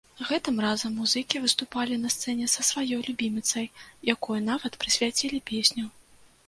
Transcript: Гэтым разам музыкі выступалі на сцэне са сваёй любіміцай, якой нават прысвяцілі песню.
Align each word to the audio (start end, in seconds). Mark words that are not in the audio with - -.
Гэтым 0.27 0.55
разам 0.65 0.95
музыкі 1.01 1.41
выступалі 1.43 1.99
на 2.05 2.09
сцэне 2.15 2.49
са 2.55 2.65
сваёй 2.71 3.01
любіміцай, 3.09 3.65
якой 4.15 4.39
нават 4.51 4.73
прысвяцілі 4.85 5.45
песню. 5.55 5.85